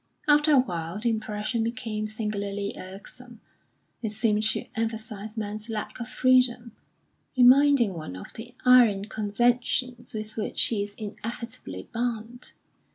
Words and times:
After 0.27 0.51
a 0.53 0.59
while 0.59 0.99
the 0.99 1.11
impression 1.11 1.63
became 1.63 2.07
singularly 2.07 2.73
irksome; 2.75 3.39
it 4.01 4.11
seemed 4.11 4.41
to 4.45 4.65
emphasise 4.75 5.37
man's 5.37 5.69
lack 5.69 5.99
of 5.99 6.09
freedom, 6.09 6.71
reminding 7.37 7.93
one 7.93 8.15
of 8.15 8.33
the 8.33 8.55
iron 8.65 9.05
conventions 9.05 10.15
with 10.15 10.35
which 10.37 10.59
he 10.63 10.81
is 10.81 10.95
inevitably 10.95 11.87
bound. 11.93 12.53